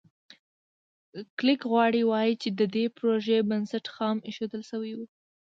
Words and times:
کلېک 1.37 1.61
غواړي 1.71 2.01
ووایي 2.03 2.33
چې 2.41 2.49
د 2.59 2.61
دې 2.75 2.85
پروژې 2.97 3.37
بنسټ 3.49 3.85
خام 3.95 4.17
ایښودل 4.27 4.61
شوی 4.71 4.91
و. 4.95 4.99